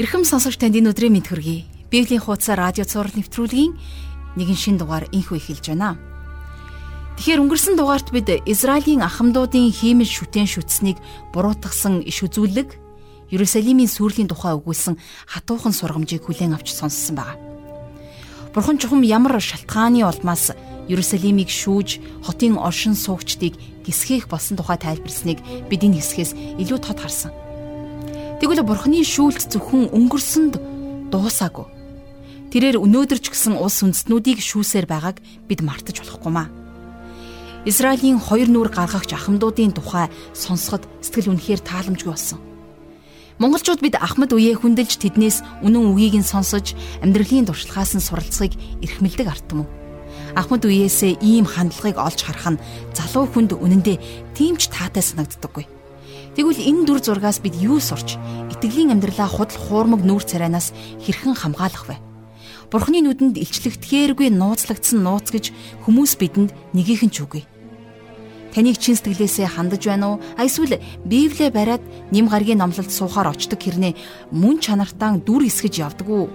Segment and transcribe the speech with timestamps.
[0.00, 1.68] Ирхэм сонсогч танд энэ өдрийн мэд хүргэе.
[1.92, 3.76] Библийн хуудас радио цаураар нэвтрүүлгийн
[4.32, 6.00] нэгэн шин дугаар инхүү эхэлж байна.
[7.20, 10.96] Тэгэхээр өнгөрсөн дугаарт бид Израилийн ахмадуудын хиймэл шүтэн шүтснийг
[11.36, 12.80] буруутгасан иш үзүүлэг
[13.28, 14.96] Ерүсалимийн сүрлийн тухай өгүүлсэн
[15.28, 17.36] хатуухан сургамжийг хүлээн авч сонссон байна.
[18.56, 20.56] Бурхан чухам ямар шалтгааны улмаас
[20.88, 27.49] Ерүсалимийг шүүж хотын оршин суугчдыг гисгэх болсон тухай тайлбарсныг бид энэ хэсгээс илүү тод харсан.
[28.40, 30.56] Тэгвэл бурхны шүүлт зөвхөн өнгөрсөнд
[31.12, 31.68] дуусаагүй.
[32.48, 36.48] Тэрээр өнөөдөр ч гэсэн улс үндэстнүүдийг шүүсээр байгааг бид мартаж болохгүй маа.
[37.68, 42.40] Израилийн хоёр нүур гаргагч ахмадуудын тухай сонсоход сэтгэл үнэхээр тааламжгүй болсон.
[43.36, 46.72] Монголчууд бид Ахмад үеэ хүндэлж тэднээс үнэн үгийг нь сонсож
[47.04, 49.68] амьдралын туршлагаас нь суралцахыг эрхмэлдэг арт юм уу?
[50.36, 52.62] Ахмад үеэсээ ийм хандлагыг олж харах нь
[52.96, 53.96] залуу хүнд үнэндээ
[54.36, 55.79] тийм ч таатай санагддаггүй.
[56.40, 58.16] Тэгвэл энэ дүр зургаас бид юу сурч
[58.48, 60.72] итгэлийн амьдралаа худал хуурмаг нүүр царайнаас
[61.04, 62.00] хэрхэн хамгаалах вэ?
[62.72, 65.52] Бурхны нүдэнд илчлэгдэхээргүй нууцлагдсан нууц гэж
[65.84, 67.44] хүмүүс бидэнд нёгийнх нь ч үгүй.
[68.56, 70.24] Таныг чин сэтгэлээсээ хандаж байна уу?
[70.40, 76.32] Эсвэл Библиэ бариад нэм гаргийн номлолд суухаар очдог хэрнээ мөн чанартаа дүр эсгэж явдаг уу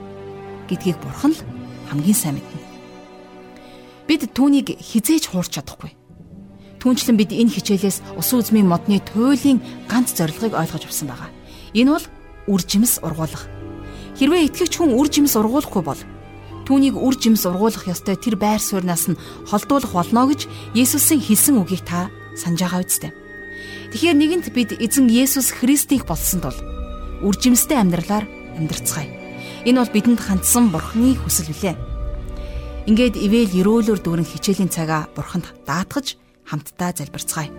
[0.69, 1.41] гэдгийг бурхан л
[1.89, 2.61] хамгийн сайн мэднэ.
[4.05, 6.04] Бид түүнийг хизээж хуурч чадахгүй
[6.85, 9.57] Түүнчлэн бид энэ хичээлээс усан үзмийн модны туйлын
[9.89, 11.33] ганц зорилгыг ойлгож авсан байгаа.
[11.73, 12.05] Энэ бол
[12.45, 13.49] үр жимс ургуулах.
[14.21, 15.97] Хэрвээ итгэгч хүн үр жимс ургуулахгүй бол
[16.69, 19.17] түүнийг үр жимс ургуулах ёстой тэр байр сууриас нь
[19.49, 20.45] холдуулах болно гэж
[20.77, 23.11] Есүсийн хэлсэн үгийг та санаж байгаа үсттэй.
[23.89, 26.59] Тэгэхээр нэгэнт бид эзэн Есүс Христийг болсонд бол
[27.25, 28.29] үр жимстэй амьдралаар
[28.61, 29.09] амьдрцгаая.
[29.65, 31.75] Энэ бол бидэнд хандсан Бурхны хүсэл билээ.
[32.85, 37.49] Ингээд ивэл өрөөлөөр дүүрэн хичээлийн цагаа Бурханд даатгаж хамтдаа залбирцгаая.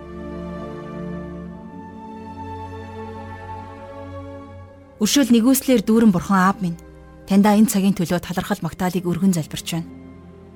[4.97, 6.79] Өшөөл нэгүслэр дүүрэн бурхан аав минь
[7.29, 9.91] таньда энэ цагийн төлөө талархал магтаалыг өргөн залбирч байна.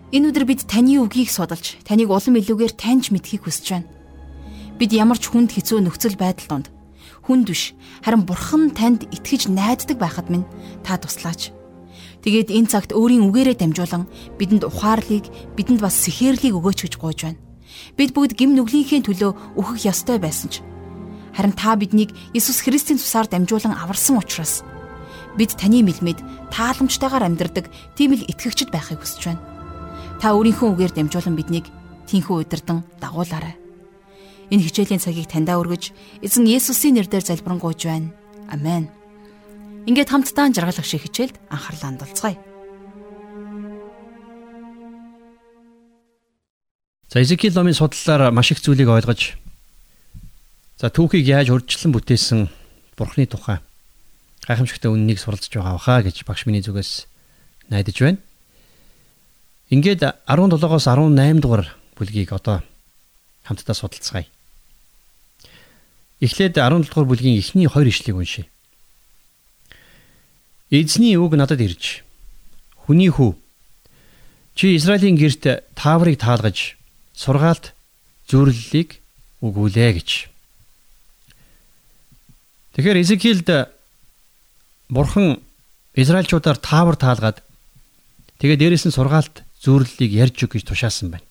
[0.09, 3.91] Энэ өдөр бид таны үгийг судалж, таныг улам илүүгээр таньж мэдхийг хүсэж байна.
[4.81, 6.67] Бид ямар ч хүнд хэцүү нөхцөл байдал донд
[7.21, 10.47] хүнд биш, харин бурхан танд итгэж найддаг байхад минь
[10.83, 11.53] та туслаач.
[12.25, 14.09] Тэгээд энэ цагт өөрийн үгээрээ дамжуулан
[14.41, 17.39] бидэнд ухаарлыг, бидэнд бас сэхээрлийг өгөөч гэж гуйж байна.
[17.97, 20.63] Бид бүгд гим нүглийнхээ төлөө өөхөх ёстой байсан ч
[21.35, 24.63] харин та биднийг Иесус Христийн тусаар дамжуулан аварсан учраас
[25.37, 26.19] бид таны мэлмэд
[26.51, 29.43] тааламжтайгаар амьдрдаг тийм л итгэгчд байхыг хүсэж байна.
[30.19, 31.65] Та өөрийнхөө үгээр дамжуулан биднийг
[32.11, 33.55] тийхүү удирдан дагуулаарай.
[34.51, 38.11] Энэ хичээлийн цагийг таньдаа өргөж эзэн Есүсийн нэрээр залбирanгуйж байна.
[38.51, 38.91] Амен.
[39.87, 42.50] Ингээд хамтдаа жаргалах шиг хичээлд анхаарлаа хандуулцгаая.
[47.11, 49.35] За Эзекиэл номын судлалаар маш их зүйлийг ойлгож
[50.79, 52.47] за түүхийг яаж урьдчилан бүтээсэн
[52.95, 53.59] Бурхны тухай
[54.47, 57.11] гайхамшигтай үннийг суралцж байгаа баха гэж багш миний зүгээс
[57.67, 58.23] найдаж байна.
[59.75, 62.63] Ингээд 17-оос 18 дугаар бүлгийг одоо
[63.43, 64.31] хамтдаа судалцгаая.
[66.23, 68.47] Эхлээд 17 дугаар бүлгийн эхний хоёр ишлэгийг уншъя.
[70.71, 72.07] Эзний үг надад ирж
[72.87, 73.35] хүний хүү
[74.55, 75.43] чи Израилийн герт
[75.75, 76.79] тааврыг таалгаж
[77.21, 77.77] сургаалт
[78.25, 78.97] зөвлөлийг
[79.45, 80.09] өгүүлээ гэж.
[82.73, 83.49] Тэгэхээр Изекилд
[84.89, 85.37] Бурхан
[85.93, 87.37] Израильчуудаар таавар таалгаад
[88.41, 91.27] тэгээ дээрэс нь сургаалт зөвлөлийг ярьж өг гэж тушаасан байна.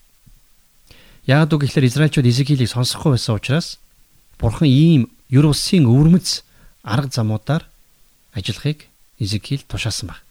[1.27, 3.83] Яг үг гэхэлэр Израильчууд Изекилийг сонсохгүй байсан учраас
[4.39, 6.47] Бурхан ийм юр усын өвөрмөц
[6.87, 7.67] арга замуудаар
[8.31, 8.87] ажиллахыг
[9.19, 10.23] Изекил тушаасан байна.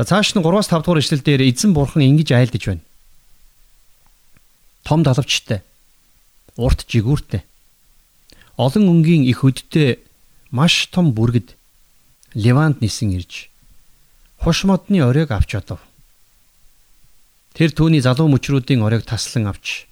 [0.00, 2.80] За цааш нь 3-5 дугаар ишлэл дээр эзэн бурхан ингэж айлдж байна
[4.82, 5.62] том далавчтай,
[6.56, 7.42] урт жигүүртэй.
[8.56, 9.98] Олон өнгийн их өдтэй
[10.50, 11.56] маш том бүргэд
[12.34, 13.48] Левант нисэн ирж
[14.42, 15.80] хуш модны оройг авч одов.
[17.54, 19.86] Тэр түүний залуу мөчрүүдийн оройг таслан авч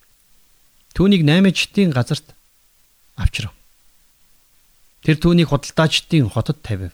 [0.93, 2.34] түүнийг наймаачдын газарт
[3.16, 3.54] авчрав.
[5.06, 6.93] Тэр түүнийг худалдаачдын хотод тавив.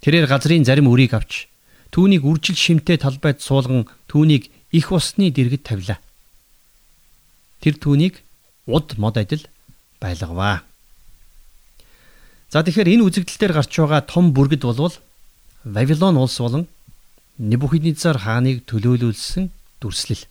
[0.00, 1.48] Тэрээр газрын зарим үрийг авч
[1.90, 5.98] түүнийг үржил шимтэй талбайд суулган түүнийг их усны дэргэд тавилаа
[7.60, 8.22] тэр түүнийг
[8.66, 9.46] уд мод адил
[10.00, 10.62] байлгаваа.
[12.50, 14.94] За тэгэхээр энэ үзэгдэл дээр гарч байгаа том бүргэд болвол
[15.64, 16.64] Вавилон улс болон
[17.38, 20.24] Небухиднецар хааныг төлөөлүүлсэн дүрслэл.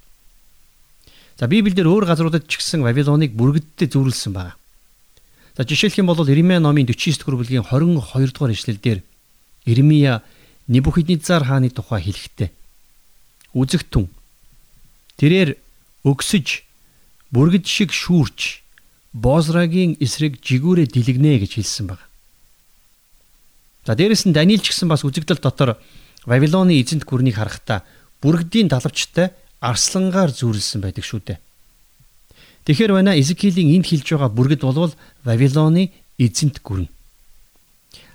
[1.37, 4.57] За Библиэлд өөр газруудад ч гэсэн Вавилоныг бүргэдтэй зүйрлсэн байна.
[5.55, 8.99] За жишээлх юм бол Иремья номын 49 дугаар бүлгийн 22 дугаар ишлэлдэр
[9.65, 10.23] Иремья
[10.67, 12.49] Небухиднецар хааны тухай хэлэхдээ
[13.53, 14.09] үзэгтэн
[15.17, 15.55] тэрээр
[16.03, 16.66] өгсөж
[17.31, 18.63] бүргэд шиг шүүрч
[19.13, 22.01] Бозрагийн эсрэг жигүүрээ дэлгэнэ гэж хэлсэн баг.
[23.87, 25.79] За дээрэс нь Даниил ч гэсэн бас үзэгдэл дотор
[26.27, 27.87] Вавилоны эзэнт гүрнийг харахтаа
[28.19, 29.31] бүргэдийн далавчтай
[29.63, 31.39] арслангаар зүүрлсэн байдаг шүү дээ.
[32.67, 34.91] Тэгэхээр байна Изекилийн энд хэлж байгаа бүргэд болвол
[35.23, 36.91] Вавилоны эзэнт гүрэн.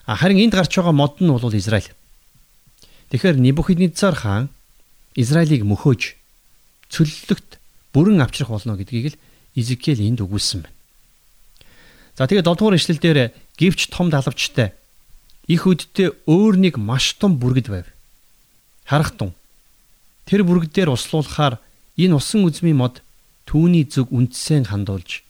[0.05, 1.89] Харин энд гарч байгаа мод нь бол Израиль.
[3.09, 4.53] Тэгэхээр Небухиднецар хаан
[5.17, 6.21] Израилийг мөхөөж
[6.93, 7.62] цөллөгт
[7.93, 9.21] бүрэн авчрах болно гэдгийг л
[9.55, 10.77] Изекиэл энд өгүүлсэн байна.
[12.17, 13.19] За тэгээд 7 дугаар ишлэл дээр
[13.57, 14.73] гівч том далавчтай
[15.49, 17.87] их үдтэй өөр нэг маш том бүргэд байв.
[18.85, 19.33] Харах тун.
[20.25, 21.61] Тэр бүргдээр услуулахаар
[21.99, 23.05] энэ усан үзмийн мод
[23.45, 25.25] түүний зүг үндсэн хандуулж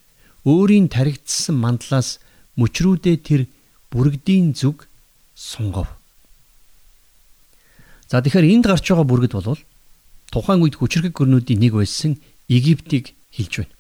[0.47, 2.19] өөрийн таригдсан мандлаас
[2.59, 3.43] мөчрүүдээ тэр
[3.91, 4.87] бүргдийн зүг
[5.35, 5.89] сунгав.
[8.11, 9.63] За тэгэхээр энд гарч байгаа бүргэд бол
[10.29, 12.21] тухайн үед хүчрэг гөрнүүдийн нэг байсан
[12.53, 13.75] Египтийг хэлж байна.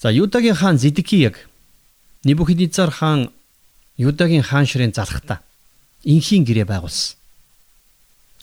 [0.00, 1.48] За Юдагийн хаан Зидкияг
[2.24, 3.32] Небухиднецар хаан
[3.96, 5.40] Юдагийн хаан ширээн залхтаа
[6.04, 7.16] инхийн гэрээ байгуулсан.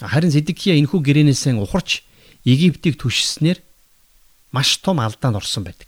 [0.02, 2.02] Харин Зидкия энхүү гэрээнээсээ ухарч
[2.44, 3.62] Египтийг түшснээр
[4.52, 5.88] маш том алдаанд орсон байдаг.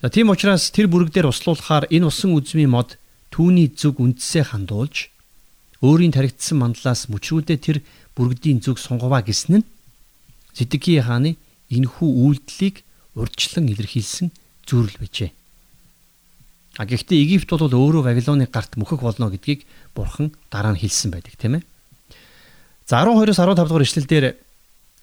[0.00, 2.98] За тийм учраас тэр бүрэг дээр услуулахаар энэ усан үзмийн мод
[3.34, 5.10] түүний зүг үндсээ хандуулж
[5.82, 7.78] өөрийн таригдсан мандлаас мөчрүүдээ тэр
[8.14, 9.68] бүргэдийн зүг сунгаваа гэснэн нь
[10.56, 11.36] Зидкия хааны
[11.72, 12.84] энхүү үйлдэлийг
[13.16, 14.28] урьдчилан илэрхийлсэн
[14.68, 15.32] зүрл байжээ.
[16.76, 21.36] А гэхдээ Египт бол өөрөө Вавилоны гарт мөхөх болно гэдгийг Бурхан дараа нь хэлсэн байдаг
[21.36, 21.64] тийм ээ.
[22.88, 24.24] За 12-оос 15 дугаар ишлэлдэр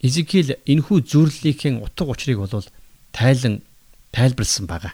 [0.02, 2.66] Изекиэл энхүү зүрлэлийнхээ утга учирыг бол
[3.14, 3.62] тайлан
[4.16, 4.94] тайлбарлсан байгаа.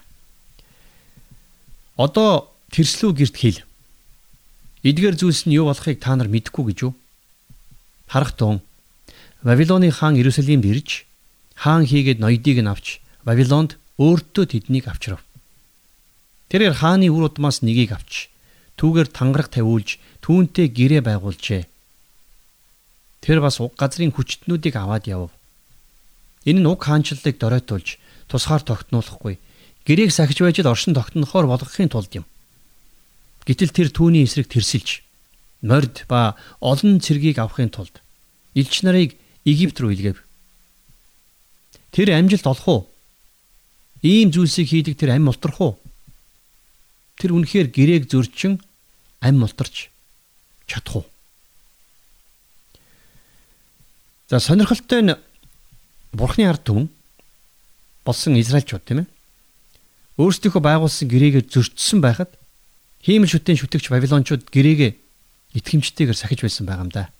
[1.96, 3.60] Одоо тэрслүү герт хэл.
[4.84, 6.92] Эдгээр зүйлс нь юу болохыг та нар мэдэхгүй гэж юу?
[8.10, 8.60] Харах тун
[9.42, 11.04] Вавилоны хаан Иерусалимд ирж
[11.56, 15.20] хаан хийгээд ноёдыг нь авч Вавилонд өөртөө тэднийг авчрав.
[16.48, 18.30] Тэрээр хааны үр удмаас нэгийг авч
[18.78, 21.62] түүгээр тангараг тавиулж түүнтэй гэрээ байгуулжээ.
[23.24, 25.32] Тэр бас уг газрын хүчтнүүдийг аваад яв.
[26.46, 27.98] Энэ нь уг хаанчлалыг доройтуулж
[28.30, 29.40] тусгаар тогтнуулахгүй
[29.86, 32.24] гэрээг сахиж байж л оршин тогтнохоор болгохын тулд юм.
[33.46, 35.02] Гэтэл тэр түүний эсрэг тэрсэлж
[35.62, 38.02] морд ба олон цэргийг авахын тулд
[38.54, 40.18] элч нарыг Египт рүү илгээв.
[41.94, 42.82] Тэр амжилт олох уу?
[44.02, 45.72] Ийм зүйлсийг хийдэг тэр ам ултрах уу?
[47.16, 48.58] Тэр үнэхээр гэрээг зөрчин
[49.22, 49.88] ам ултарч
[50.66, 51.04] чадах уу?
[54.28, 55.14] За сонирхолтой нь
[56.10, 56.90] Бурхны ард түмэн
[58.04, 59.10] болсон Израильчууд тийм ээ.
[60.18, 62.34] Өөрсдийнхөө байгуулсан гэрээгээ зөрчсөн байхад
[63.04, 64.92] хиймэл шүтэн шүтгч Вавилончууд гэрээгээ
[65.60, 67.12] итгэмжтэйгээр сахиж байсан байгаа юм да.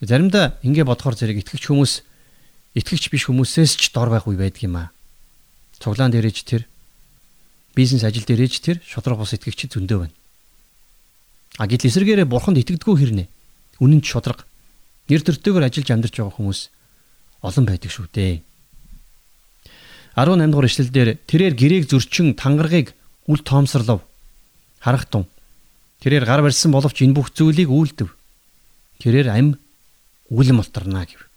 [0.00, 1.92] Заримдаа ингэ бодохоор зэрэг итгэгч хүмүүс
[2.78, 4.88] итгэгч биш хүмүүсээс ч дор байх үе байдаг юм аа
[5.78, 6.62] цуглаан дээрэж тэр
[7.74, 10.14] бизнес ажил дээрэж тэр шудраг бус итгэгч зөндөө байна.
[11.58, 13.24] А гэтэл эсэргээрээ бурханд итгэдэггүй хэрнэ.
[13.78, 14.46] Үнэн ч шудраг
[15.06, 16.60] нэр төртөөгөр ажиллаж амьдарч байгаа хүмүүс
[17.46, 18.42] олон байдаг шүү дээ.
[20.18, 22.94] 18 дугаар ишлэлдэр тэрээр гэрээг зөрчин тангаргийг
[23.30, 24.02] үл тоомсорлов.
[24.82, 25.30] Харах тун.
[26.02, 28.10] Тэрээр гар барьсан боловч энэ бүх зүйлийг үйлдэв.
[28.98, 29.54] Тэрээр ам
[30.30, 31.28] үлэм ултарнаа гэв.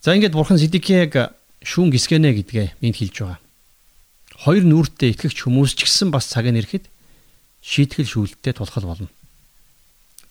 [0.00, 3.40] За ингээд бурхан Сидикияг шүүн гисгэнэ гэдгээ энд хэлж байгаа.
[4.40, 6.88] Хоёр нүүртээ итгэгч хүмүүс ч гэсэн бас цаг нэрэхэд
[7.60, 9.12] шийтгэл шүүлттэй тулхал болно.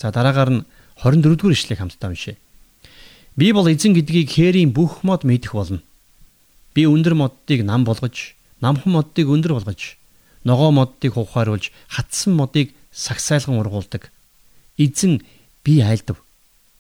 [0.01, 0.65] За дараагаар нь
[0.97, 2.35] 24 дугаар ишлэгийг хамтдаа уншъя.
[3.37, 5.85] Би бол эзэн гэдгийг хээрийн бүх мод мэдэх болно.
[6.73, 9.95] Би өндөр моддыг нам болгож, намхан моддыг өндөр болгож,
[10.43, 14.11] ногоо моддыг хувхааруулж, хатсан модыг сагсайлган ургуулдаг.
[14.77, 15.21] Эзэн
[15.63, 16.17] би айлдав.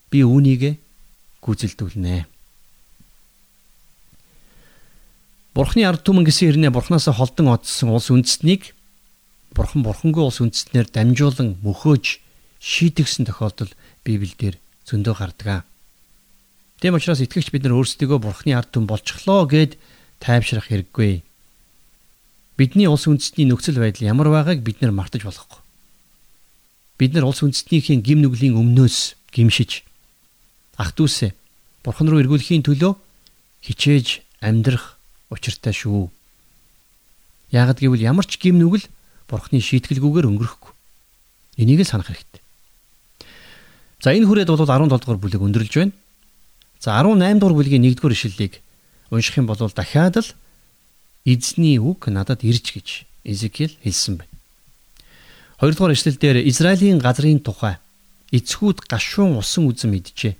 [0.09, 0.81] Би үүнийг
[1.41, 2.25] гүйцэлдүүлнэ.
[5.53, 8.73] Бурхны ард түмэн гэсэн хэрнээ Бурханаас холдон одсон улс үндэстнийг
[9.51, 12.21] Бурхан Бурхангүй улс үндэстнэр дамжуулан мөхөөж
[12.61, 13.73] шийтгсэн тохиолдол
[14.05, 15.65] Библиэлд зөндөө гардаг.
[16.79, 19.75] Тэм учраас итгэгч бид нар өөрсдийгөө Бурхны ард түмэн болчихлоо гэд
[20.23, 21.27] тайвшрах хэрэггүй.
[22.55, 25.59] Бидний улс үндэстний нөхцөл байдал ямар байгааг бид нар мартаж болохгүй.
[26.95, 29.88] Бид нар улс үндэстнийхээ гим нүглийн өмнөөс гимшиж
[30.79, 31.35] ах дүүсээ
[31.83, 32.95] Бурхан руу эргүүлэхийн төлөө
[33.63, 34.95] хичээж амьдрах
[35.31, 36.07] учиртай шүү.
[37.51, 38.87] Яагад гэвэл ямар ч гим нүгэл
[39.27, 40.71] бурхны шийтгэлгүйгээр өнгөрөхгүй.
[41.59, 42.41] Энийг л санах хэрэгтэй.
[43.99, 45.95] За энэ хүрээд бол 17 дугаар бүлэг өндөрлж байна.
[46.79, 48.63] За 18 дугаар бүлгийн 1 дугаар ишлэлийг
[49.11, 50.29] унших юм бол дахиад л
[51.27, 52.87] эзний үг надад ирж гэж
[53.27, 54.35] Эзекиэл хэлсэн байна.
[55.59, 57.79] 2 дугаар ишлэлдэр Израилийн газрын тухай
[58.31, 60.35] эцгүүд гашуун усан үзэн мэджээ.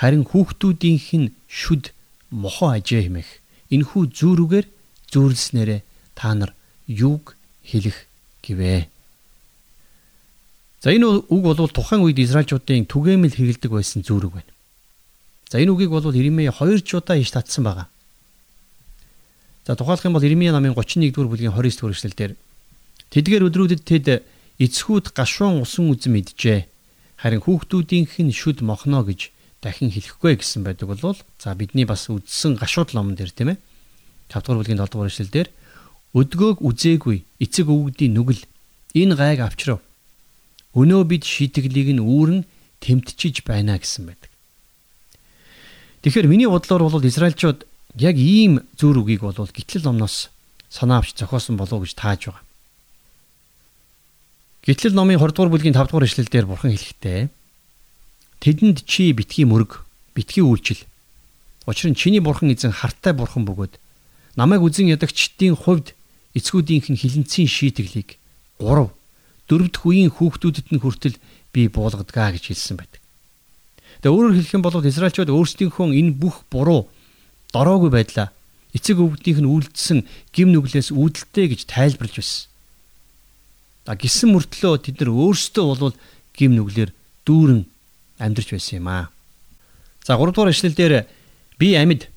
[0.00, 1.92] Харин хүүхдүүдийнх нь шүд
[2.32, 3.28] мохоо ажээ хэмэх
[3.68, 4.66] энхүү зүүрүүгээр
[5.12, 5.80] зүүрлснээрээ
[6.16, 6.56] та нар
[6.88, 7.36] юуг
[7.68, 8.08] хэлэх
[8.40, 8.88] гэвэ.
[10.80, 14.52] За энэ үг бол тухайн үед Израильчуудын түгээмэл хэрэгэлдэг байсан зүрэг байна.
[15.52, 17.92] За энэ үгийг бол Иремья 2 ч удаа иш татсан байгаа.
[19.68, 22.32] За тухайлх юм бол Иремья намын 31-р бүлгийн 29-р эшлэлдэр
[23.12, 24.24] тэдгээр өдрүүдэд тэд
[24.56, 26.64] эцгүүд гашуун усан үзм иджээ.
[27.20, 29.28] Харин хүүхдүүдийнх нь шүд мохно гэж
[29.60, 33.58] дахин хэлэхгүй гэсэн байдаг бол за бидний бас үдсэн гашууд ломн дээр тийм ээ
[34.32, 35.48] 5 дугаар бүлгийн 7 дугаар эшлэлдэр
[36.16, 38.42] өдгөөг үзээгүй эцэг өвгдийн нүгэл
[38.96, 39.80] энэ гайг авчрав
[40.70, 42.46] Өнөө бид шийтгэлийг нь үүрэн
[42.78, 44.30] тэмтчиж байна гэсэн байдаг.
[46.06, 47.66] Тэгэхээр миний бодлоор бол Израильчууд
[47.98, 50.30] яг ийм зүүр үгийг бол гитлэл номноос
[50.70, 52.44] санаа авч зохиосон болов гэж тааж байгаа.
[54.62, 57.20] Гитлэл номын 20 дугаар бүлгийн 5 дугаар эшлэлдэр бурхан хэлэхдээ
[58.40, 59.84] тэдэнд чи битгий мөрөг,
[60.16, 60.82] битгий үйлчил.
[61.68, 63.76] Учир нь чиний бурхан эзэн хартай бурхан бөгөөд
[64.36, 65.92] намайг үзен ядагчдын хувьд
[66.34, 68.16] эцгүүдийнх нь хилэнцгийн шийтгэлийг
[68.58, 68.90] 3
[69.50, 71.18] дөрөвдөх үеийн хүүхдүүдэд нь хүртэл
[71.52, 73.02] би буулгадгаа гэж хэлсэн байдаг.
[74.00, 76.86] Тэгээ өөрөөр хэлэх юм бол Израильчууд өөрсдийнхөө энэ бүх буруу
[77.52, 78.30] дороогүй байдлаа
[78.72, 82.46] эцэг өвгдийнх нь үйлдэлсэн гим нүглээс үүдэлтэй гэж тайлбарлаж байсан.
[83.90, 85.96] А гисэн мөртлөө тэд нар өөрсдөө бол
[86.38, 86.94] гим нүглэр
[87.26, 87.66] дүүрэн
[88.20, 89.08] амьдарч байсан юм аа.
[90.04, 91.08] За 3 дугаар эшлэлдэр
[91.58, 92.12] би амьд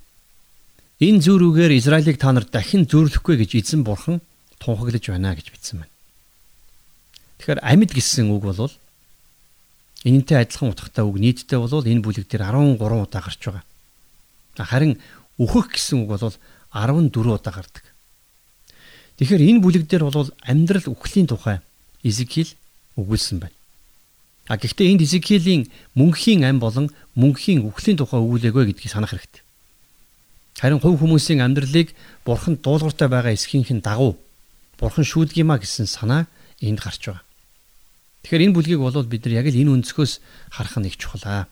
[1.00, 4.20] энэ зүрүүгээр Израилийг та нар дахин зөөрлөхгүй гэж эзэн бурхан
[4.60, 5.92] тунхаглаж байна гэж бичсэн байна.
[7.40, 8.72] Тэгэхээр амьд гэсэн үг бол
[10.04, 13.64] энэнтэй адилхан утгатай үг нийтдээ бол энэ бүлэг дээр 13 удаа гарч байгаа.
[14.60, 15.00] Харин
[15.40, 17.84] үхэх гэсэн үг бол 14 удаа гардаг.
[19.18, 21.60] Тэгэхээр энэ бүлэг дээр бол амьдрал үхлийн тухай
[22.04, 22.52] Изекиэл
[23.00, 23.56] өгүүлсэн байна.
[24.46, 29.40] А гэхдээ энд Изекиэлийн мөнхийн ам болон мөнхийн үхлийн тухай өгүүлээгүй гэдгийг санах хэрэгтэй.
[30.60, 31.96] Харин хувь хүмүүсийн амьдралыг
[32.28, 34.20] бурхан дуулууртай байгаа эсхийнх нь дагуу
[34.76, 36.28] бурхан шүүлгиймаа гэсэн санаа
[36.60, 37.24] энд гарч байгаа.
[38.22, 40.12] Тэгэхээр энэ бүлгийг бол бид нар яг л энэ өнцгөөс
[40.52, 41.44] харах нь их чухал аа.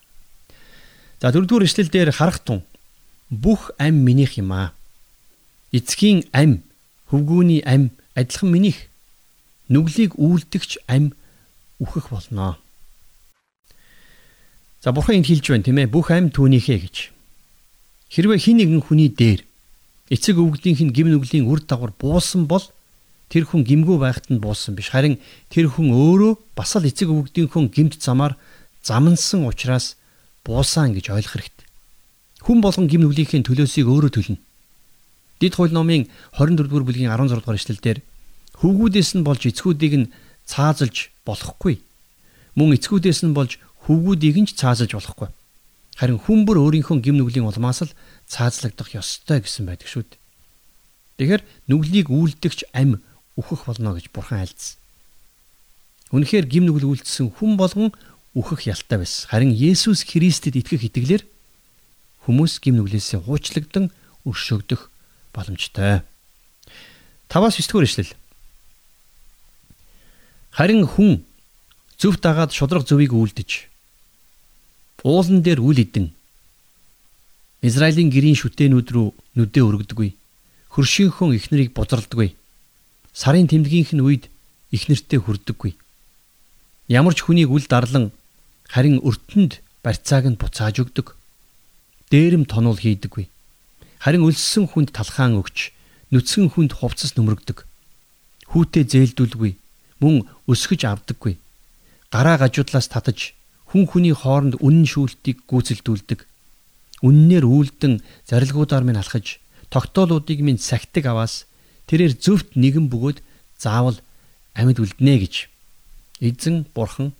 [1.21, 2.61] За дөрөвдүгээр эшлэл дээр харах тун
[3.33, 4.77] бүх ам минийх юм аа.
[5.73, 6.61] Эцгийн ам,
[7.09, 8.93] хөвгүүний ам адилхан минийх.
[9.73, 11.17] Нүглийг үйлдэгч ам
[11.81, 12.61] үхэх болно.
[14.83, 16.97] За бурхан энд хэлж байна тийм ээ бүх ам түүнийхээ гэж.
[18.11, 19.47] Хэрвээ хин нэгэн хүний дээр
[20.11, 22.67] эцэг өвгдийнх нь гим нүглийн үр дагавар буусан бол
[23.31, 25.23] тэр хүн гимгүү байхад нь буусан биш харин
[25.55, 28.35] тэр хүн өөрөө бас л эцэг өвгдийн хүн гимт замаар
[28.83, 29.95] замнсан учраас
[30.43, 31.67] буусан гэж ойлгох хэрэгтэй.
[32.43, 34.43] Хүн болгон гим нүглийнхээ төлөөсийг өөрөө төлнө.
[35.39, 37.99] Дид хууль номын 24-р бүлгийн 16 дугаар эшлэлдэр
[38.59, 40.11] хөвгүүдээс нь болж эцгүүдийг нь
[40.51, 41.79] цаазалж болохгүй.
[42.59, 45.31] Мөн эцгүүдээс нь болж хөвгүүдийг нь ч цаазалж болохгүй.
[45.99, 47.93] Харин хүн бүр өөрийнхөө гим нүглийн улмаас л
[48.31, 50.21] цаазлагдах ёстой гэсэн байдаг шүү дээ.
[51.19, 53.03] Тэгэхээр нүглийг үйлдэгч ам
[53.37, 54.79] үхэх болно гэж бурхан альдсан.
[56.15, 57.91] Үнэхээр гим нүгэл үйлдэлсэн хүн болгон
[58.33, 59.29] үхэх ялтай байсан.
[59.29, 61.25] Харин Есүс Христэд итгэх итгэлээр
[62.25, 63.93] хүмүүс гим нүглээсээ хуучлагдан
[64.25, 64.89] өршөөгдөх
[65.35, 66.05] боломжтой.
[67.29, 68.13] 5-аас 9 дугаар ишлэл.
[70.53, 71.25] Харин хүн
[71.97, 73.72] зөв дагаад шудраг зөвийг үлдэж
[75.03, 76.11] уулан дээр үл идэн
[77.63, 80.11] Израилийн гэрийн шүтэнүүд рүү нүдээ өргөдөггүй.
[80.75, 82.35] Хөршийнхөн ихнэрийг бузралдаггүй
[83.13, 84.25] сарын тэмдгийнх нь үед
[84.73, 85.77] их нэртэй хүрдэггүй.
[86.89, 88.11] Ямар ч хүнийг үл дарлан
[88.73, 91.15] харин өртөнд барьцааг нь буцааж өгдөг.
[92.09, 93.29] Дээрэм тонол хийдэггүй.
[94.01, 95.73] Харин өлссөн хүнд талхаан өгч
[96.11, 97.69] нүцгэн хүнд хувцас нөмрөгдөг.
[98.51, 99.53] Хүүтэ зээлдүүлгүй.
[100.01, 101.37] Мөн өсгөж авдаггүй.
[102.11, 103.37] Гараа гажуудлаас татаж
[103.73, 106.29] хүн хүний хооронд үнэн шүүлтийг гүйцэлдүүлдэг.
[107.01, 109.41] Үннээр үйлдэн зарилгуудаар минь алхаж
[109.73, 111.49] тогтоолуудыг минь сахидаг аваас
[111.89, 113.25] тэрээр зөвхт нэгэн бөгөөд
[113.57, 113.97] заавал
[114.53, 115.49] амьд үлднэ гэж
[116.21, 117.17] эзэн бурхан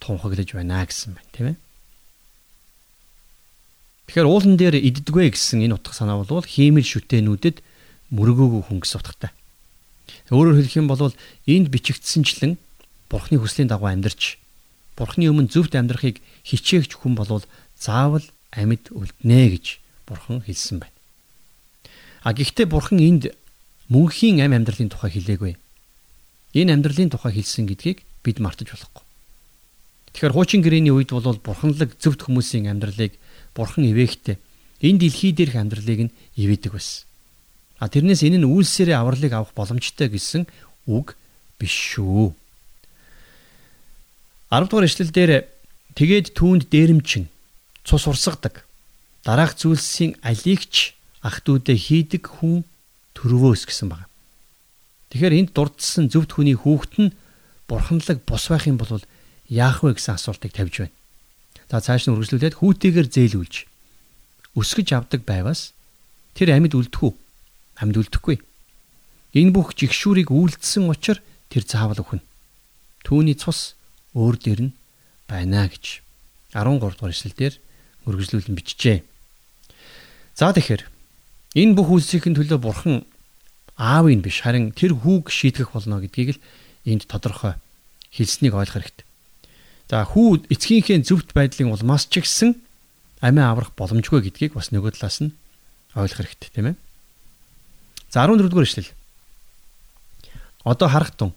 [0.00, 1.56] тунхаглаж байна гэсэн байна тийм ээ.
[4.08, 7.60] Тэгэхээр уулан дээр иддгвэ гэсэн энэ утга санаа бол хиймэл шүтэнүүдэд
[8.08, 9.30] мөргөөгүй хүн гэсэн утгатай.
[10.32, 11.12] Өөрөөр хэлэх юм бол
[11.46, 12.56] энд бичигдсэнчлэн
[13.12, 14.39] бурхны хүслийн дагуу амьдарч
[15.00, 17.40] бурхны өмнө зөвхт амьдрахыг хичээгч хүн бол
[17.80, 20.96] заавал амьд үлднэ гэж бурхан хэлсэн байна.
[22.20, 23.32] А гэхдээ бурхан энд
[23.88, 25.56] мөнхийн амь амьдралын тухай хэлээгүй.
[26.52, 29.04] Энэ амьдралын тухай хэлсэн гэдгийг бид мартаж болохгүй.
[30.12, 33.16] Тэгэхээр хуучин гэрээний үед бол бурханлаг зөвхт хүмүүсийн амьдралыг
[33.56, 34.36] бурхан ивэхтэй
[34.84, 37.08] энэ дэлхий дээрх амьдралыг нь ивэдэг байсан.
[37.80, 40.44] А тэрнээс энэ нь үйлсээрээ авралыг авах боломжтой гэсэн
[40.90, 41.16] үг
[41.56, 42.36] биш шүү.
[44.50, 45.46] 10 дугаар эшлэл дээр
[45.94, 47.30] тэгээд түүнд дээрэмчин
[47.86, 48.66] цус урсгадаг
[49.22, 52.66] дараах зүйлсийн алигч ах トゥ удэ хийдэг хүн
[53.14, 54.10] төрвөөс гэсэн байна.
[55.14, 57.14] Тэгэхээр энд дурдсан зөвхт хүний хүүхэд нь
[57.70, 58.98] бурханлаг бус байх юм бол
[59.46, 60.96] яах вэ гэсэн асуултыг тавьж байна.
[61.70, 63.54] За цааш нь үргэлжлүүлээд хүүтэйгээр зээлүүлж
[64.58, 65.70] өсгөж авдаг байвас
[66.34, 67.14] тэр амьд үлдэх үү?
[67.78, 68.42] Амьд үлдэхгүй.
[69.38, 72.26] Энэ бүх жигшүүрийг үйлдэлсэн учраас тэр заавал өхнө.
[73.06, 73.78] Түүний цус
[74.14, 74.72] өөр дээр нь
[75.30, 76.02] байна гэж
[76.54, 77.54] 13 дугаар эшлэлдэр
[78.06, 78.98] үргэлжлүүлэн бичжээ.
[80.34, 80.82] За тэгэхээр
[81.54, 83.06] энэ бүх үйлсийн төлөө бурхан
[83.78, 86.42] аавын биш харин тэр хүүг шийтгэх болно гэдгийг л
[86.90, 87.54] энд тодорхой
[88.10, 89.06] хэлснийг ойлгох хэрэгтэй.
[89.90, 92.58] За хүү эцгийнхээ зөвхт байдлын улмаас ч гэсэн
[93.22, 95.34] амиа аврах боломжгүй гэдгийг бас нөгөө талаас нь
[95.94, 96.76] ойлгох хэрэгтэй тийм ээ.
[98.10, 98.90] За 14 дугаар эшлэл.
[100.66, 101.32] Одоо харах тун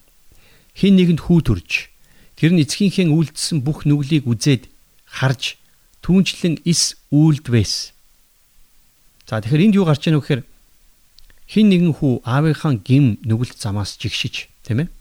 [0.74, 1.93] хин нэгэнд хүү төрж
[2.44, 4.68] тэр нь эцгийнхээ үйлдэлсэн бүх нүглийг үзээд
[5.08, 5.56] харж
[6.04, 7.96] түүнчлэн ис үйлдвэс.
[9.32, 10.44] За тэгэхээр энд юу гарч ийнө гэхээр
[11.48, 14.92] хин нэгэн хүү аавынхаа гим нүгэлт замаас жигшиж тийм ээ.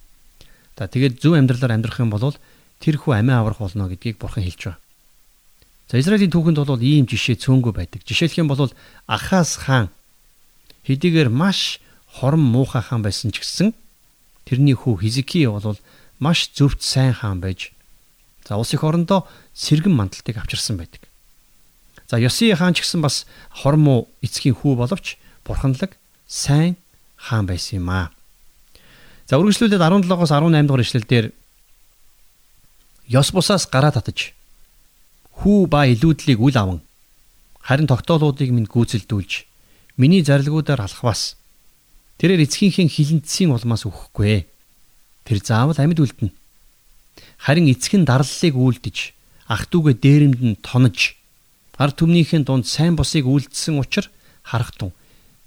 [0.78, 2.30] За тэгээд зөв амьдралаар амьдрах юм бол
[2.78, 4.78] тэр хүү амиа аврах болно гэдгийг бурхан хэлж байгаа.
[5.90, 8.06] За Израилийн түүхэнд бол ийм жишээ цөөнгүй байдаг.
[8.06, 8.70] Жишээлх юм бол
[9.10, 9.90] Ахаас хаан
[10.86, 13.74] хэдийгээр маш хорон муухай хаан байсан ч гэсэн
[14.46, 15.74] тэрний хүү Хизки бол
[16.22, 17.74] маш зөвхт сайн хаан байж
[18.46, 21.02] за улс их орондоо сэргэн мандалтыг авчирсан байдаг.
[22.06, 25.98] За Ёси хаан ч гэсэн бас хормоо эцгийн хүү боловч бурханлаг
[26.30, 26.78] сайн
[27.18, 28.14] хаан байсан юм аа.
[29.26, 31.26] За үргэлжлүүлээд 17-оос 18 дугаар ишлэлдэр
[33.10, 34.30] Ёс бусаас гараа татаж
[35.42, 36.80] хүү ба илүүдлийг үл аван
[37.58, 39.32] харин тогтоолуудыг минь гүйцэлдүүлж
[39.98, 41.34] миний зарилгуудаар алхвас
[42.22, 44.51] тэрээр эцгийнхээ хилэнцсийн улмаас өгөхгүй.
[45.24, 46.34] Тэр заавал амьд үлдэнэ.
[47.38, 48.96] Харин эцэг нь дарлалыг үлдэж
[49.46, 51.18] ах дүүгээ дээрэнд нь тонож
[51.76, 54.10] ард түмнийхэн дунд сайн босыг үлдсэн учраас
[54.42, 54.92] харах тун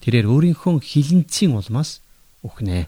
[0.04, 2.04] тэрээр өөрийнхөө хилэнцгийн улмаас
[2.44, 2.88] өгнэ.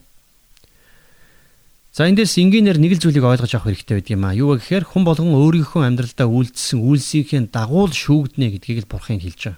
[1.95, 4.38] За эндээс энгийнээр нэг л зүйлийг ойлгож авах хэрэгтэй байдаг юм а.
[4.38, 9.58] Юу гэхээр хүн болгон өөрийнхөө амьдралдаа үйлдэлсэн үйлсийнхээ дагуул шүүгднэ гэдгийг л бурхан хэлж байгаа.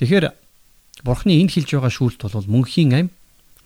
[0.00, 0.24] Тэгэхээр
[1.04, 3.08] бурханы энд хэлж байгаа шүүлт бол мөнхийн ам,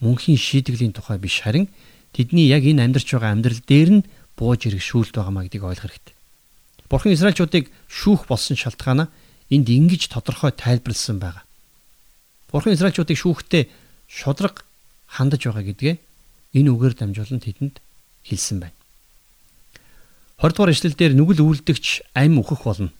[0.00, 1.68] мөнхийн шийтгэлийн тухай биш харин
[2.12, 4.06] тэдний яг энэ амьдарч байгаа амьдрал дээр нь
[4.36, 6.14] бууж ирэх шүүлт байгаамаа гэдгийг ойлгох хэрэгтэй.
[6.88, 9.08] Бурхан Израильчуудыг шүүх болсон шалтгаанаа
[9.50, 11.44] энд ингэж тодорхой тайлбарлсан байгаа.
[12.52, 13.64] Бурхан Израильчуудыг шүүхдээ
[14.06, 14.64] шудраг
[15.08, 15.94] хандаж байгаа гэдгээ
[16.56, 17.76] энэ үгээр дамжуулан тэдэнд
[18.28, 18.76] хэлсэн байна.
[20.36, 22.92] 20 дугаар эшлэлдэр нүгэл үйлдэгч ам үхэх болно.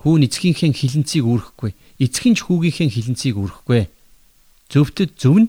[0.00, 3.88] Хүүн эцгийнхээ хилэнцгийг үүрэхгүй, эцэг нь ч хүүгийнхээ хилэнцгийг үүрэхгүй.
[4.72, 5.48] Зөвхөд зөв нь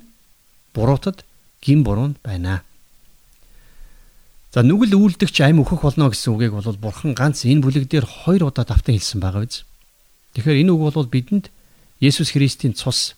[0.75, 1.23] буруутад
[1.63, 2.61] гин буруу нь байна.
[4.51, 8.51] За нүгэл үйлдэгч ам өөхөх болно гэсэн үгийг бол бурхан ганц энэ бүлэг дээр хоёр
[8.51, 9.63] удаа давтан хэлсэн байгаа биз.
[10.35, 11.51] Тэгэхээр энэ үг бол бидэнд
[11.99, 13.15] Есүс Христийн цус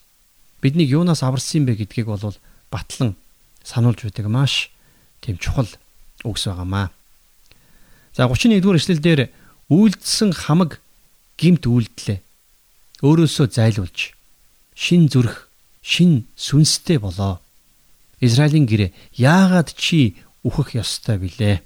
[0.61, 2.37] биднийг юунаас аварсан бэ гэдгийг бол
[2.69, 3.17] батлан
[3.65, 4.69] сануулж байдаг маш
[5.21, 5.69] тийм чухал
[6.25, 6.89] үгс байгаамаа.
[8.17, 9.29] За 31-р эшлэлдэр
[9.69, 10.81] үйлдэлсэн хамаг
[11.37, 12.21] гимт үйлдэлээ.
[13.05, 14.17] Өөрөөсөө зайлуулж
[14.73, 15.49] шин зүрх,
[15.81, 17.37] шин сүнстэй болоо.
[18.19, 21.61] Израилийн гэрээ яагаад чи үхэх ёстой билээ.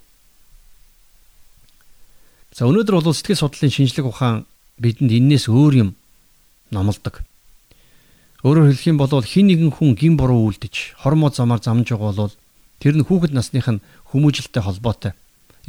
[2.51, 4.43] За өнөөдөр бол сэтгэл судлалын шинжлэх ухаан
[4.75, 5.89] бидэнд энээс өөр юм
[6.71, 7.23] номлодог.
[8.43, 12.35] Өөрөөр хэлэх юм бол хин нэгэн хүн гин буруу үлдэж хормоо замаар замж байгаа бол
[12.83, 15.13] тэр нь хүүхэд насных нь хүмүүжлэлтэй холбоотой.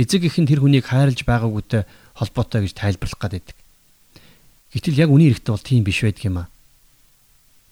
[0.01, 1.85] Эцэг их нь тэр хүнийг хайрлаж байгаагүйтэй
[2.17, 3.57] холбоотой гэж тайлбарлах гээд байдаг.
[4.73, 6.49] Гэтэл яг үний эрэхтэй бол тийм биш байдаг юм аа.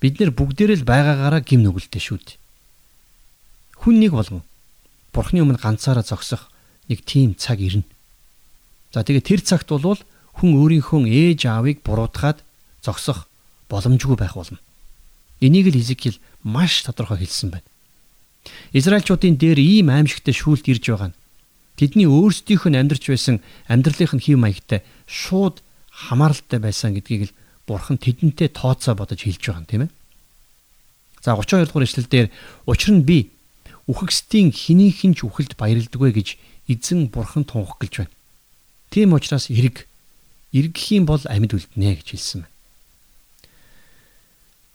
[0.05, 2.40] Бид нэр бүгдээрээ л байгаагаараа гим нүгэлтэй шүү дээ.
[3.81, 4.45] Хүн нэг болгон
[5.11, 6.53] Бурхны өмнө ганцаараа зогсох
[6.87, 7.89] нэг тийм цаг ирнэ.
[8.93, 9.99] За тэгээд тэр цагт бол
[10.39, 12.45] хүн өөрийнхөө ээж аавыг буруутгаад
[12.85, 13.27] зогсох
[13.73, 14.61] боломжгүй байх болно.
[15.41, 17.69] Энийг л Изекил маш тодорхой хэлсэн байна.
[18.73, 21.19] Израильчуудын дээр ийм аимшигтай шүүлт ирж байгаа нь
[21.77, 27.37] тэдний өөрсдийнх нь амьдарч байсан амьдралынх нь хэв маягтай шууд хамааралтай байсан гэдгийг л
[27.69, 29.91] Бурхан тэдэнтэй тооцоо бодож хэлж байгаа юм тийм ээ.
[31.25, 32.29] За 32 дугаар эшлэл дээр
[32.67, 33.31] учир нь би
[33.91, 36.29] үхэгсдийн хинийхэн ч үхэлд баярлдаггүй гэж
[36.71, 38.15] эзэн бурхан тунх гэлж байна.
[38.95, 39.91] Тийм учраас эрг
[40.55, 42.55] эргэх юм бол амьд үлднэ гэж хэлсэн байна.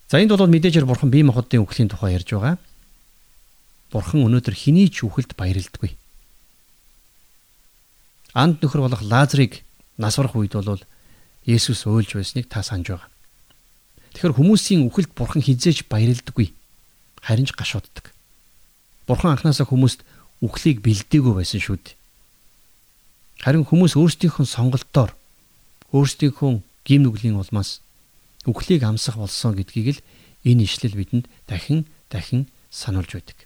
[0.08, 2.56] За энд бол мэдээж бурхан бие махбодын үхлийн тухай ярьж байгаа.
[3.90, 5.96] Бурхан өнөөдөр хэний ч үхэлд баярлдаггүй.
[8.36, 9.64] Анд нөхөр болох Лазарыг
[9.96, 10.82] насварах үед бол
[11.46, 13.10] Есүс уйлж байсныг та санаж байгаа.
[14.12, 16.52] Тэгэхээр хүмүүсийн үхэлд бурхан хизээж баярлдаггүй.
[17.22, 18.15] Харин ч гашууддаг.
[19.06, 20.02] Бурхан анханасаа хүмүүст
[20.42, 21.96] үхлийг бэлдээгүй байсан шүү дээ.
[23.46, 25.14] Харин хүмүүс өөрсдийнхөө сонголтоор
[25.94, 26.50] өөрсдийнхөө
[26.84, 27.80] гим нүглийн улмаас
[28.46, 30.04] үхлийг амсах болсон гэдгийг л
[30.46, 33.38] энэ ишлэл бидэнд дахин дахин сануулж байдаг.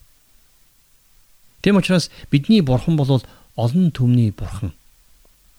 [1.61, 3.21] Тэм учраас бидний бурхан бол
[3.57, 4.73] олон түмний бурхан.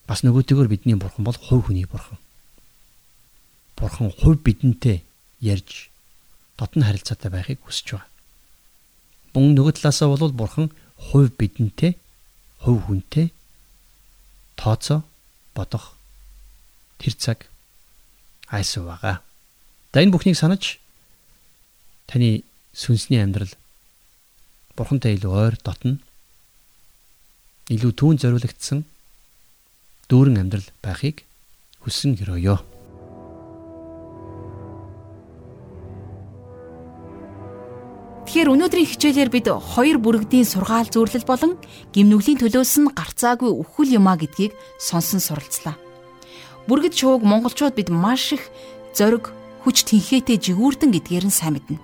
[0.06, 2.18] Бас нөгөөтэйгөр бидний бурхан бол хувь хүний бурхан.
[3.78, 5.06] Бурхан хувь бидэнтэй
[5.40, 5.90] ярьж
[6.58, 8.11] дотн харилцаатай байхыг хүсэж байгаа.
[9.32, 10.68] Мөн нөгөө талаасаа бол бурхан
[11.08, 11.96] хувь бидэнтэй
[12.60, 13.32] хувь хүнтэй
[14.60, 15.02] тооцоо
[15.56, 15.96] бодох
[17.00, 17.38] тэр цаг
[18.52, 19.24] айсуу байгаа.
[19.92, 20.78] За энэ бүхнийг санаж
[22.06, 22.44] таны
[22.76, 23.52] сүнсний амьдрал
[24.76, 25.96] бурхантай илүү ойр дотно
[27.72, 28.84] илүү түүн зориулагдсан
[30.12, 31.24] дүүрэн амьдрал байхыг
[31.80, 32.71] хүссэн хөрөөё.
[38.32, 41.52] Тэгэхээр өнөөдрийн хичээлээр бид хоёр бүрэгдийн сургаал зөөрлөл болон
[41.92, 45.76] гимнүглийн төлөөс нь гарцаагүй өвхөл юмаа гэдгийг сонсон суралцлаа.
[46.64, 48.48] Бүргэд шууг монголчууд бид маш их
[48.96, 49.28] зориг,
[49.68, 51.76] хүч тэнхээтэй жигүүртэн гэдгээр нь сайн мэднэ.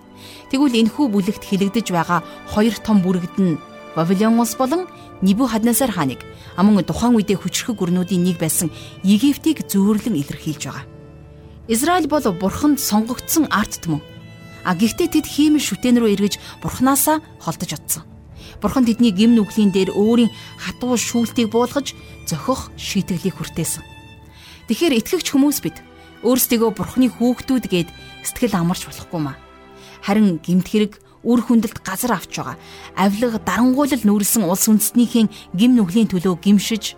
[0.48, 3.60] Тэгвэл энэхүү бүлэгт хилэгдэж байгаа хоёр том бүрэгд нь
[3.92, 4.88] Вавилон улс болон
[5.20, 6.24] Нибухаднесар хааныг
[6.56, 8.72] амун тухайн үедээ хүчрэх гүрнүүдийн нэг байсан
[9.04, 10.88] Египтийг зөөрлөн илэрхийлж байгаа.
[11.68, 14.00] Израиль бол бурханд сонгогдсон арт түмэн.
[14.64, 18.02] А гэхдээ тэд хиймэл шүтэн рүү эргэж бурхнаасаа холдож отсон.
[18.62, 21.94] Бурхан тэдний гим нүглийн дээр өөрийн хатуу шүүлтийг буулгаж
[22.26, 23.84] зохих шийтгэлийг хүртээсэн.
[24.66, 25.76] Тэгэхээр итгэгч хүмүүс бид
[26.26, 27.88] өөрсдийгөө бурхны хүүхдүүд гээд
[28.26, 29.36] сэтгэл амарч болохгүй маа
[30.02, 30.92] харин гимт хэрэг
[31.26, 32.56] үр хүндэлт газар авч байгаа.
[32.94, 36.94] Авилга дарангуйлал нүүрсэн улс үндэстнийхэн гим нүглийн төлөө гимшиж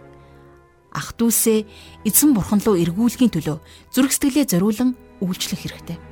[0.92, 1.64] ах дүүсээ
[2.04, 3.58] эзэн бурхан руу эргүүлэхийн төлөө
[3.94, 6.09] зүрх сэтгэлээ зориулан үйлчлэх хэрэгтэй.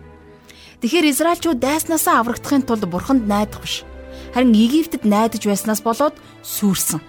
[0.78, 3.82] Тэгэхээр Израильчууд дайснаасаа аврагдахын тулд бурханд найдах биш.
[4.30, 6.14] Харин Египтэд найдаж байснаас болоод
[6.46, 7.02] сүрсэн.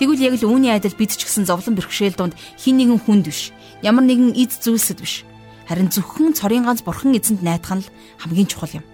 [0.00, 3.52] Тэгвэл яг л үүний адил бид ч гэсэн зовлон бэрхшээл донд хин нэгэн хүнд биш.
[3.84, 5.28] Ямар нэгэн эд зүйлсэд биш.
[5.68, 8.84] Харин зөвхөн цорын ганц бурхан эзэнд найдах нь л хамгийн чухал юм.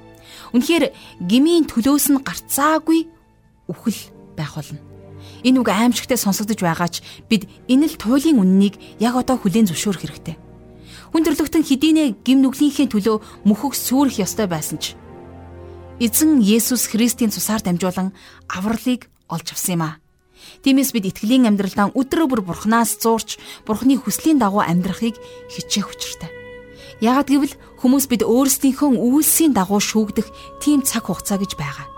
[0.51, 0.91] Үнэхээр
[1.23, 3.07] гмийн төлөөс нь гарцаагүй
[3.71, 4.01] үхэл
[4.35, 4.83] байх болно.
[5.47, 10.37] Энэ үг аимшигтай сонсогдож байгаач бид энэ л туйлын үннийг яг одоо хүлээн зөвшөөрөх хэрэгтэй.
[11.13, 14.97] Хүн төрлөختөн хэдийнэ гим нүглийнхээ төлөө мөхөг сүрэх ёстой байсан ч
[16.01, 18.17] эзэн Есүс Христийн цусаар дамжуулан
[18.49, 20.01] авралыг олж авсан юм а.
[20.65, 25.15] Тиймээс бид итгэлийн амьдралдаа өдрөө бүр Бурханаас зуурч Бурханы хүслийн дагуу амьдрахыг
[25.53, 26.33] хичээх учиртай.
[27.05, 30.27] Яагад гэвэл хүмүүс бид өөрсдийнхөө үйлсийн дагуу шүүгдэх
[30.65, 31.92] тийм цаг хугацаа гэж байгаа.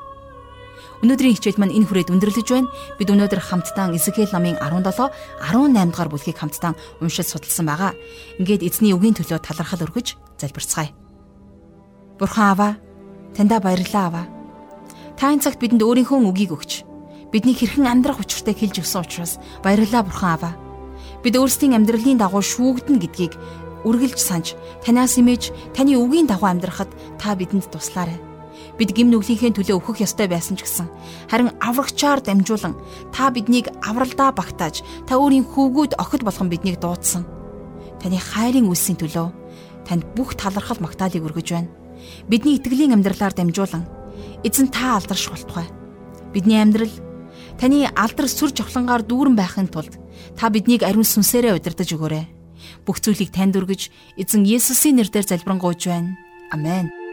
[1.05, 2.73] Өнөөдрийн хичээл маань энэ хүрээд өндөрлөж байна.
[2.97, 5.13] Бид өнөөдөр хамтдаа Эзекиэл номын 17,
[5.53, 6.73] 18 дугаар бүлгийг хамтдаа
[7.05, 7.93] уншиж судалсан байгаа.
[8.41, 10.97] Ингээд эзний үгийн төлөө талархал өргөж залбирцгаая.
[12.17, 12.73] Бурхан аваа,
[13.37, 14.27] таньда баярлалаа аваа.
[15.21, 16.89] Та энэ цагт бидэнд өөрийнхөө үгийг өгч
[17.29, 20.55] бидний хэрхэн амьдрах учиртай хэлж өгсөн учраас баярлалаа Бурхан аваа.
[21.21, 23.37] Бид өөрсдийн амьдралын дагуу шүүгдэн гэдгийг
[23.85, 26.89] үргэлж санаж танаас имэж таны үгийн дагуу амьдрахад
[27.21, 28.34] та бидэнд туслаарай.
[28.75, 30.91] Бид гим нүглийнхээ төлөө өөхөх ёстой байсан ч гэсэн
[31.31, 32.75] харин аврагчаар дамжуулан
[33.15, 37.23] та биднийг авралдаа багтааж та өөрийн хүүгүүд охид болгон биднийг дуудсан.
[38.03, 39.31] Таны хайрын үлсийн төлөө
[39.87, 41.71] танд бүх талархал магтаалыг өргөж байна.
[42.27, 43.87] Бидний итгэлийн амьдралаар дамжуулан
[44.43, 45.71] эзэн та алдарш болтугай.
[46.35, 46.91] Бидний амьдрал
[47.63, 49.95] таны алдар сүр жавхлангаар дүүрэн байхын тулд
[50.35, 52.27] та биднийг ариун сүнсээрээ удирдах өгөөрэй
[52.85, 56.17] бүх зүйлийг танд өргөж эзэн Есүсийн нэрээр залбирanгуйж байна.
[56.51, 57.04] Амен.